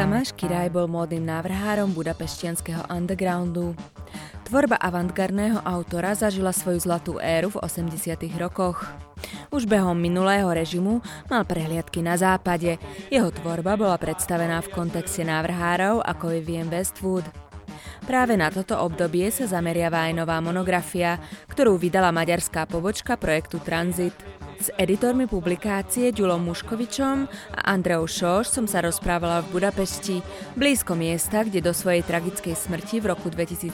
[0.00, 3.76] Tamáš Kiraj bol módnym návrhárom budapeštianského undergroundu.
[4.48, 8.16] Tvorba avantgardného autora zažila svoju zlatú éru v 80.
[8.40, 8.80] rokoch.
[9.52, 12.80] Už behom minulého režimu mal prehliadky na západe.
[13.12, 17.28] Jeho tvorba bola predstavená v kontexte návrhárov ako Vivian Westwood.
[18.08, 21.20] Práve na toto obdobie sa zameriava aj nová monografia,
[21.52, 24.16] ktorú vydala maďarská pobočka projektu Transit.
[24.60, 27.16] S editormi publikácie Ďulom Muškovičom
[27.56, 30.20] a Andreou Šoš som sa rozprávala v Budapešti,
[30.52, 33.72] blízko miesta, kde do svojej tragickej smrti v roku 2013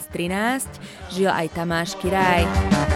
[1.11, 2.96] žil aj Tamáš Kiraj.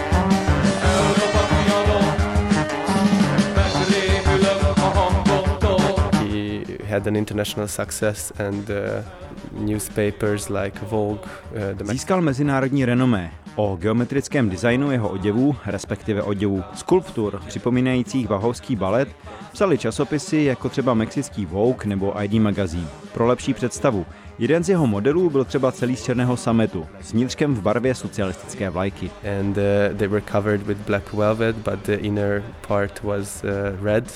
[11.91, 13.31] Získal mezinárodní renomé.
[13.55, 19.09] O geometrickém designu jeho oděvů, respektive oděvů skulptur připomínajících vahovský balet,
[19.53, 22.87] psali časopisy jako třeba mexický Vogue nebo ID Magazine.
[23.13, 24.05] Pro lepší představu,
[24.39, 28.69] jeden z jeho modelů byl třeba celý z černého sametu, s vnitřkem v barvě socialistické
[28.69, 29.11] vlajky.
[29.39, 34.11] and uh, they were covered with black velvet, but the inner part was uh, red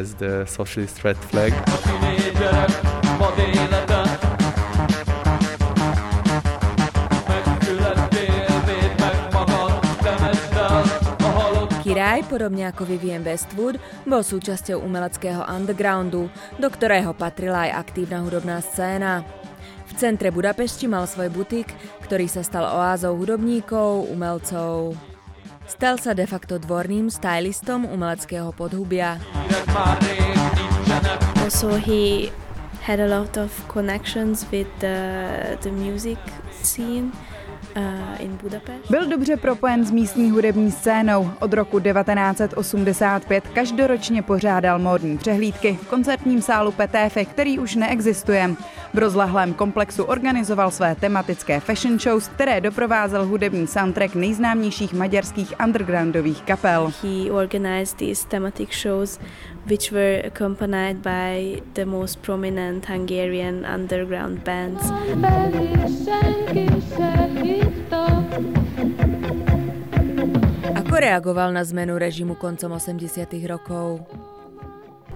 [0.00, 1.52] as the socialist red flag.
[11.90, 13.74] Kiraj, podobne ako Vivian Westwood,
[14.06, 16.30] bol súčasťou umeleckého undergroundu,
[16.62, 19.26] do ktorého patrila aj aktívna hudobná scéna.
[19.90, 21.74] V centre Budapešti mal svoj butik,
[22.06, 24.94] ktorý sa stal oázou hudobníkov, umelcov.
[25.66, 29.18] Stal sa de facto dvorným stylistom umeleckého podhubia.
[31.36, 32.32] Also, he
[32.82, 36.18] had a lot of connections with the, the music
[36.50, 37.12] scene.
[38.90, 41.30] Byl dobře propojen s místní hudební scénou.
[41.40, 48.50] Od roku 1985 každoročně pořádal módní přehlídky v koncertním sálu Petéfe, který už neexistuje.
[48.94, 56.42] V rozlehlém komplexu organizoval své tematické fashion shows, které doprovázel hudební soundtrack nejznámějších maďarských undergroundových
[56.42, 56.92] kapel.
[57.02, 59.18] He organized these thematic shows,
[59.66, 64.92] which were accompanied by the most prominent Hungarian underground bands.
[71.00, 73.32] Ako reagoval na zmenu režimu koncom 80.
[73.48, 74.04] rokov?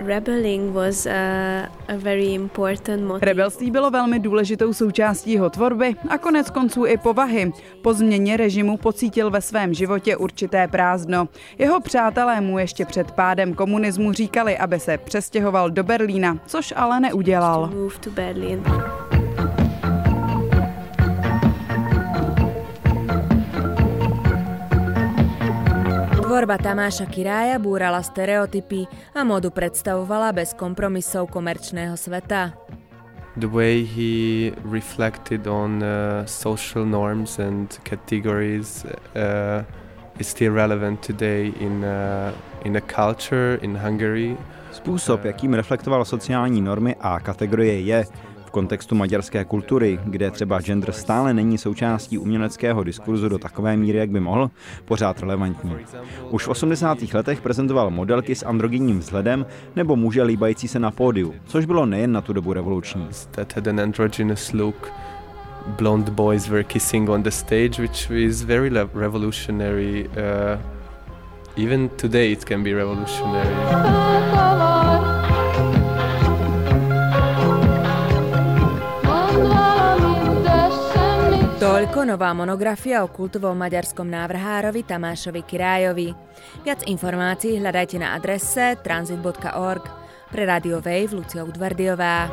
[0.00, 3.26] Rebelling was a, a very important motive.
[3.26, 7.52] Rebelství bylo velmi důležitou součástí jeho tvorby a konec konců i povahy.
[7.82, 11.28] Po změně režimu pocítil ve svém životě určité prázdno.
[11.58, 17.00] Jeho přátelé mu ještě před pádem komunismu říkali, aby se přestěhoval do Berlína, což ale
[17.00, 17.70] neudělal.
[26.34, 32.58] Tvorba Tamáša Kirája búrala stereotypy a modu predstavovala bez kompromisov komerčného sveta.
[33.38, 38.82] The way he reflected on uh, social norms and categories
[39.14, 39.62] uh,
[40.18, 42.34] is still relevant today in uh,
[42.66, 44.34] in a culture in Hungary.
[44.74, 48.04] Způsob, jakým reflektoval sociální normy a kategorie je
[48.54, 54.10] kontextu maďarské kultury, kde třeba gender stále není součástí uměleckého diskurzu do takové míry, jak
[54.10, 54.50] by mohl,
[54.84, 55.76] pořád relevantní.
[56.30, 56.98] Už v 80.
[57.14, 62.12] letech prezentoval modelky s androgynním vzhledem nebo muže líbající se na pódiu, což bylo nejen
[62.12, 63.08] na tu dobu revoluční.
[66.10, 70.08] boys were kissing on the stage, which is very revolutionary.
[70.08, 74.73] Uh, even today, it can be revolutionary.
[81.84, 86.16] Toľko nová monografia o kultovom maďarskom návrhárovi Tamášovi Kirájovi.
[86.64, 89.84] Viac informácií hľadajte na adrese transit.org.
[90.32, 92.32] Pre Radio Wave Lucia Udvardiová.